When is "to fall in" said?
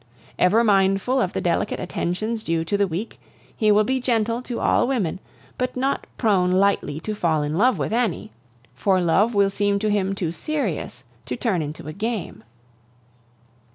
7.01-7.55